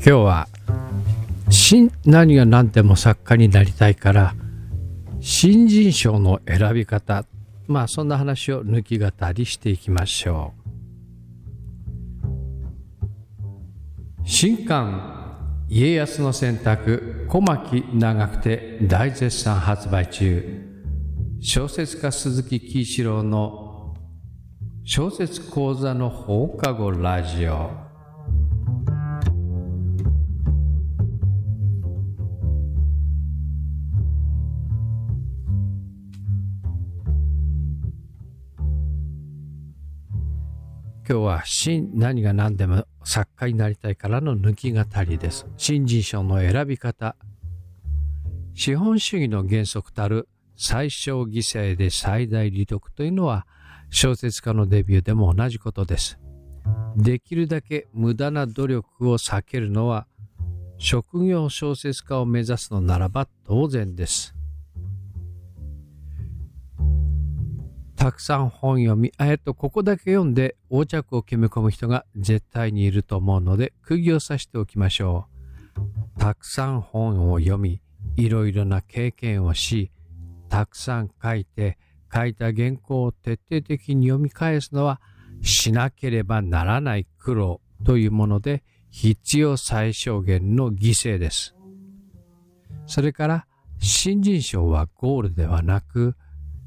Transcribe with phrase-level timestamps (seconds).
[0.00, 0.48] 今日は
[1.50, 4.34] 新何が何でも作家になりたいから
[5.20, 7.24] 新人賞の選び方
[7.66, 10.68] まあそんな話を抜き語りしていきましょう。
[14.24, 20.64] 新刊家康の選択小牧長くて大絶賛発売中。
[21.40, 23.94] 小説家鈴木喜一郎の
[24.84, 27.87] 小説講座の放課後ラジオ。
[41.10, 45.46] 今日は新何が何でも作家になりたいからの抜き語りです。
[45.56, 47.16] 新人賞の選び方。
[48.52, 53.46] 資本主義の原則たる最小犠牲で最大利得というのは
[53.88, 56.18] 小説家のデビューでも同じことです。
[56.94, 60.06] できるだけ無駄な努力を避けるのは
[60.76, 64.37] 職業小説家を目指すのならば当然です。
[67.98, 75.26] たくさん本読み、えっと、ここだけ読んで横着を決め込む人が絶対にいると思うので、釘を刺しておきましょ
[76.16, 76.20] う。
[76.20, 77.80] たくさん本を読み、
[78.16, 79.90] いろいろな経験をし、
[80.48, 81.76] たくさん書いて、
[82.14, 85.00] 書いた原稿を徹底的に読み返すのは、
[85.42, 91.56] しなければならない苦労というもので、必要最小限の犠牲です。
[92.86, 93.46] それから、
[93.80, 96.14] 新人賞はゴールではなく、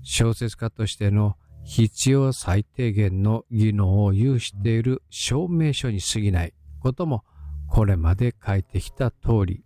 [0.04, 7.24] 小説家としての必要最低限の技能を有している証明書に過ぎないことも
[7.68, 9.64] これまで書いてきた通り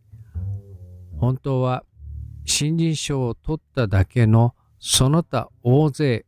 [1.17, 1.83] 本当は
[2.45, 6.25] 新人賞を取っただけのその他大勢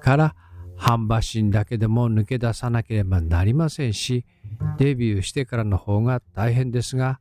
[0.00, 0.36] から
[0.76, 4.26] 半馬身だけでも抜け出さなければなりませんし
[4.78, 7.18] デビューしてからの方が大変ですが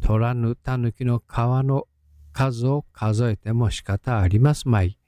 [0.00, 1.86] 取らぬたぬきの皮の
[2.32, 4.99] 数を数えても仕方ありますまい。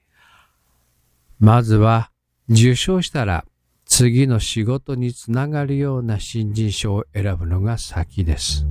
[1.42, 2.12] まずは
[2.48, 3.44] 受賞したら
[3.84, 8.64] 次の仕事につながるような新人賞を選ぶのが先です。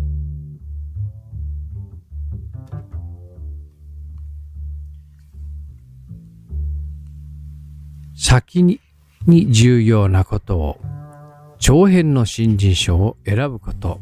[8.15, 8.79] 先に
[9.27, 10.77] に重要なことを
[11.59, 13.99] 長編の新人賞を選ぶこと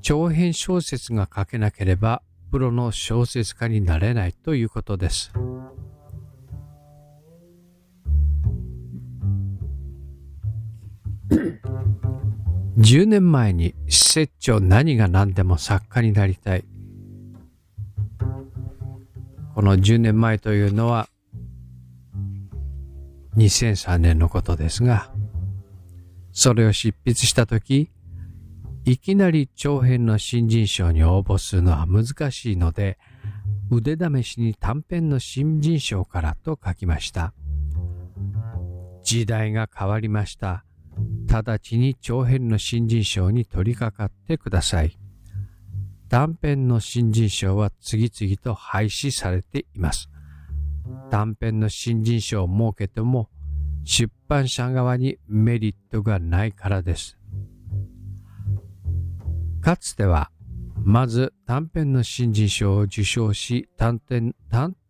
[0.00, 2.22] 長編小説が書けなければ
[2.52, 5.32] プロの小説家になれないということです。
[12.78, 16.64] 10年前に施設長何が何でも作家になりたい。
[19.54, 21.08] この10年前というのは
[23.38, 25.10] 2003年のことですが、
[26.32, 27.90] それを執筆したとき、
[28.84, 32.98] いきなり長編の新人賞に応募するのは難しいので、
[33.70, 37.32] 腕試しに短編の新人賞からと書きました。
[39.02, 40.65] 時代が変わりました。
[41.38, 44.98] 直ちに長編の新人賞に取り掛かってください。
[46.08, 50.08] 短編の新人賞は次々と廃止されています。
[51.10, 53.28] 短編の新人賞を設けても
[53.84, 57.18] 出版社側にメリットがないからです。
[59.60, 60.30] かつては、
[60.84, 64.00] まず短編の新人賞を受賞し、担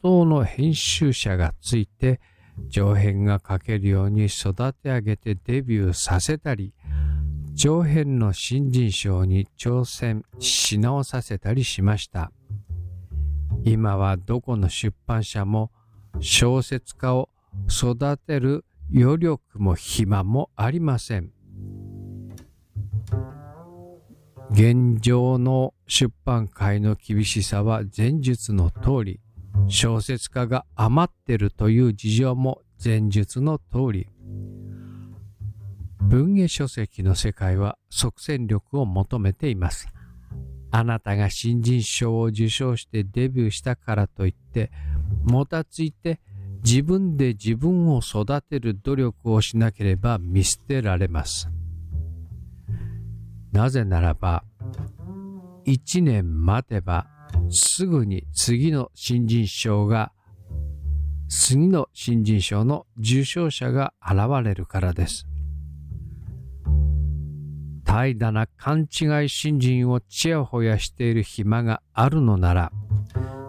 [0.02, 2.20] 当の編集者がついて、
[2.70, 6.72] 長編が書けるように育て上げてデビューさせたり、
[7.56, 12.30] 長編の新人賞に挑戦し直させたりしました。
[13.64, 15.70] 今はどこの出版社も
[16.20, 17.28] 小説家を
[17.68, 18.64] 育てる
[18.94, 21.32] 余力も暇もありません。
[24.50, 29.20] 現状の出版界の厳しさは前述の通り、
[29.68, 34.08] 小説家が余ってるという事情も前述の通り、
[36.00, 39.88] 文芸書籍の世界は即戦力を求めています。
[40.70, 44.70] あなたが新人賞を受賞してデビューしたからといって、
[45.24, 46.20] もたついて
[46.64, 51.48] 自分で自分を育てる努力をしなければ見捨てられます。
[53.52, 54.44] なぜならば、
[55.64, 57.08] 一年待てば
[57.50, 60.12] すぐに次の新人賞が、
[61.28, 65.26] 次の新人賞の受賞者が現れるからです。
[67.84, 72.72] 怠惰な勘違い新人をちやほやしている暇があるのなら、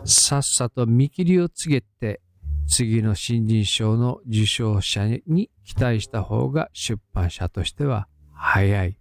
[0.06, 2.22] さっさと見切りを告げて、
[2.68, 8.98] 次の新人賞の受賞者に期待した方が出版社としては早い。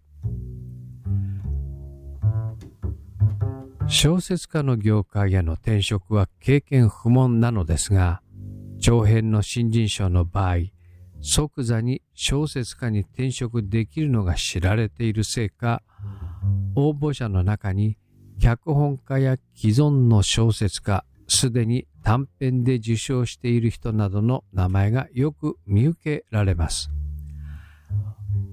[3.89, 8.21] 小説家の業界への転職は経験不問なのですが、
[8.81, 10.57] 長編の新人賞の場合、
[11.21, 15.83] 即座に小説家に転職できるのが知られているせいか、
[16.75, 17.97] 応募者の中に
[18.41, 26.91] 脚本家や既存の小説家、すでに短編で受賞している人などの名前がよく見受けられます。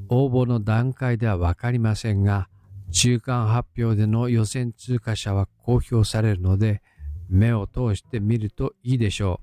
[0.10, 2.50] 応募の段階ではわかりませんが、
[2.94, 6.82] 中間発表での予選通過者は公表されるので、
[7.28, 9.42] 目を通してみるといいでしょ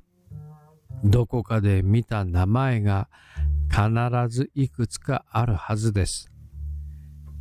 [1.04, 1.10] う。
[1.10, 3.08] どこかで見た名前が
[3.68, 3.88] 必
[4.28, 6.30] ずいくつかあるはずです。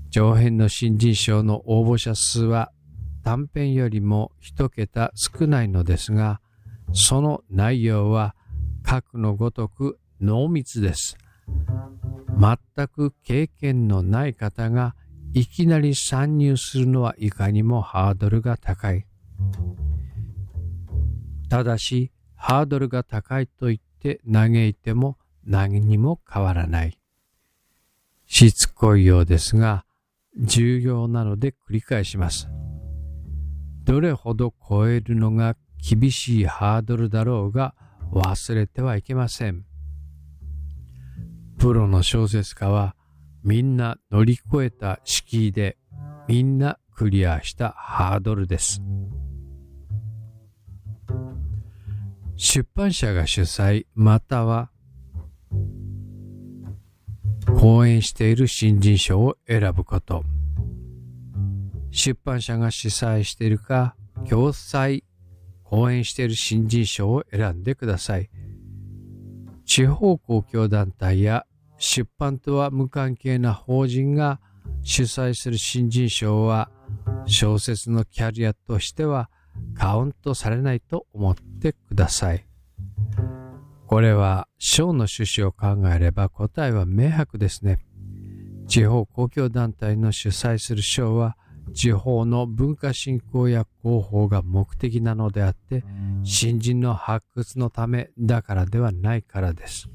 [0.10, 2.72] 長編の新人賞の応募者数は
[3.24, 6.42] 短編よりも一桁少ないのですが、
[6.92, 8.36] その内容は
[8.82, 11.18] 核のごとく濃密です。
[12.40, 14.96] 全く経験のない方が
[15.34, 19.06] いきなり参入するのはいかにもハードルが高い。
[21.50, 26.98] ただし、ハードルが高いと言って嘆いても何にも変わらない。
[28.26, 29.86] しつこいようですが、
[30.38, 32.48] 重要なので繰り返します。
[33.84, 37.74] どれほど超えるのが厳しいハードルだろうが
[38.12, 39.66] 忘れてはいけません。
[41.58, 42.96] プロの小説家は
[43.44, 45.78] みんな乗り越えた敷居で
[46.28, 48.82] みんなクリアしたハードルです。
[52.36, 54.70] 出版社が主催または
[57.60, 60.24] 講演している新人賞を選ぶこと。
[61.92, 63.96] 出版社が主催しているか、
[64.30, 65.04] 共催、
[65.64, 68.30] 講演している新人賞を選んでください。
[69.66, 71.46] 地方公共団体や
[71.80, 74.40] 出版とは無関係な法人が
[74.84, 76.70] 主催する新人賞は
[77.26, 79.30] 小説のキャリアとしては
[79.74, 82.46] カウントされないと思ってください。
[83.88, 87.80] これは賞の趣旨を考えれば答えは明白ですね。
[88.68, 91.38] 地方公共団体の主催する賞は
[91.74, 95.84] 地方の文化振興や広報が目的なのであって
[96.24, 99.90] 新人の発掘のためだからではないからです。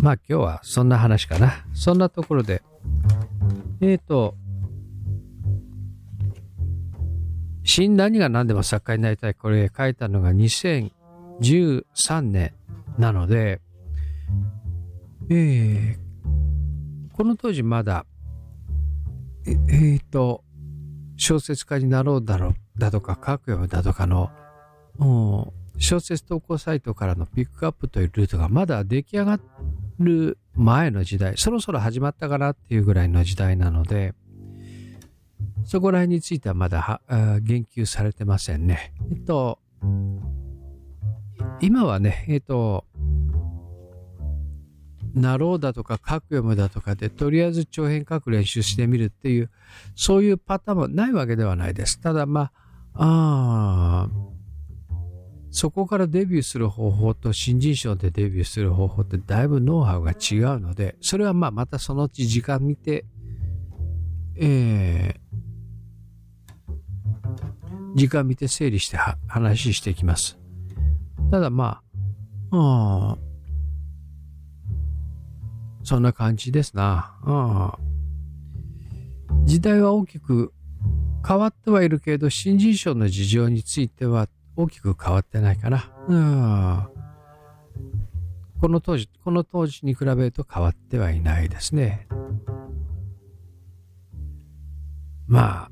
[0.00, 1.52] まあ今日はそんな話かな。
[1.74, 2.62] そんなところで。
[3.82, 4.34] えっ、ー、と、
[7.64, 9.34] 新何が何でも作家になりたい。
[9.34, 12.54] これ書いたのが2013年
[12.98, 13.60] なので、
[15.28, 15.96] えー、
[17.14, 18.06] この当時まだ、
[19.46, 20.42] えっ、ー、と、
[21.18, 24.30] 小説家になろうだろうだとか、書くよだとかの、
[25.78, 29.40] 小説投稿サイトからのピックアップというルートがまだ出来上がっ
[30.00, 34.14] る前の時代、そろそろ始まったかなっていうぐらいの時代なので、
[35.64, 37.00] そこら辺についてはまだ
[37.42, 38.92] 言及されてませんね。
[39.10, 39.58] えっと、
[41.60, 42.84] 今はね、えっと、
[45.14, 49.50] なろうだとか書く読むだとかで、とりあえず長編書く練習してみるっていう、
[49.94, 52.00] そういうパターンもないわけではないです。
[52.00, 52.52] ただま
[52.94, 54.08] あ、あ
[55.50, 63.04] そこからデビューする方法と新人賞でデビューする方法ってだいぶノウハウが違うので、それはまあまたそのうち時間見て、
[64.36, 70.38] えー、時間見て整理して話していきます。
[71.30, 71.80] ただま
[72.52, 73.18] あ、あ
[75.82, 77.16] そんな感じですな。
[77.24, 77.78] あ
[79.44, 80.52] 時代は大きく
[81.26, 84.28] 変わってはいるけれど、新人賞の事情については
[84.62, 85.90] 大きく変わってないかな。
[86.08, 86.88] うん。
[88.60, 92.06] この当時、この当時に比べると変わってはいないですね。
[95.26, 95.70] まあ、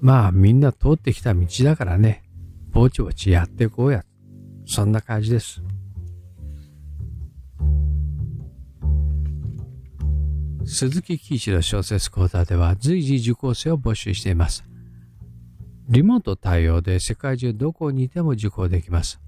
[0.00, 2.22] まあみんな通ってきた道だからね、
[2.70, 4.04] ぼちぼちやっていこうや。
[4.66, 5.62] そんな感じです。
[10.72, 14.64] 鈴木喜一の小説講座では随時受講生を募集しています。
[15.88, 19.20] リモート対応で世界中どこにいても受講できます。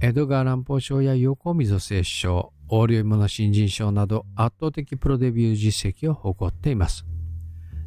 [0.00, 7.06] 江戸川乱歩賞や横溝正史賞、横領物新人賞など圧倒的プロデビュー実績を誇っています。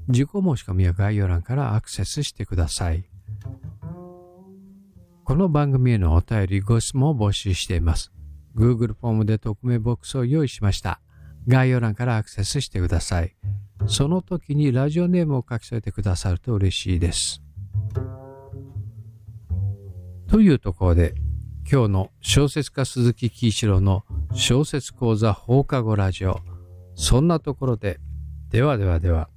[0.07, 3.03] 受講申し込みは概要欄からアクセスしてください。
[5.25, 8.13] この番組へのお便り、ご質問を募集しています。
[8.55, 11.01] Google フォームで匿名ボックスを用意しました。
[11.47, 13.35] 概要欄からアクセスしてください。
[13.87, 17.41] その時にラジオネームを書き添えてくださると嬉しいです。
[20.27, 21.13] というところで、
[21.71, 26.39] 今日の小説家鈴木喜一郎の小説講座放課後ラジオ
[26.95, 27.99] そんなところで
[28.49, 29.29] ではではでは。